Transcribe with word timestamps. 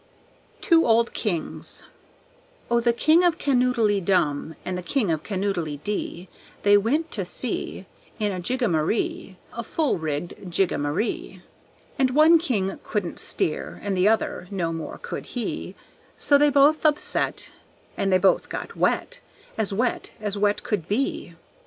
Two 0.61 0.87
Old 0.87 1.13
Kings 1.13 1.85
Oh! 2.71 2.79
the 2.79 2.91
King 2.91 3.23
of 3.23 3.37
Kanoodledum 3.37 4.55
And 4.65 4.75
the 4.75 4.81
King 4.81 5.11
of 5.11 5.21
Kanoodledee, 5.21 6.27
They 6.63 6.75
went 6.75 7.11
to 7.11 7.23
sea 7.23 7.85
In 8.17 8.31
a 8.31 8.39
jigamaree 8.39 9.35
A 9.53 9.63
full 9.63 9.99
rigged 9.99 10.51
jigamaree. 10.51 11.43
And 11.99 12.09
one 12.15 12.39
king 12.39 12.79
couldn't 12.83 13.19
steer, 13.19 13.79
And 13.83 13.95
the 13.95 14.07
other, 14.07 14.47
no 14.49 14.73
more 14.73 14.97
could 14.97 15.27
he; 15.37 15.75
So 16.17 16.35
they 16.39 16.49
both 16.49 16.83
upset 16.83 17.51
And 17.95 18.11
they 18.11 18.17
both 18.17 18.49
got 18.49 18.75
wet, 18.75 19.19
As 19.55 19.71
wet 19.71 20.13
as 20.19 20.35
wet 20.35 20.63
could 20.63 20.87
be. 20.87 21.35